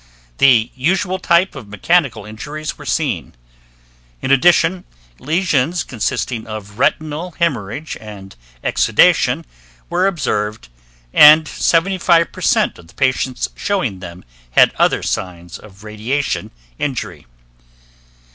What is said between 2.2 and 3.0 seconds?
injuries were